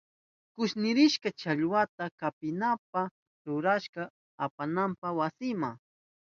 Kushnichishka 0.55 1.29
challwata 1.39 2.03
kapirihuta 2.19 3.01
rurashka 3.45 4.01
apananpa 4.45 5.07
wasinma. 5.17 5.69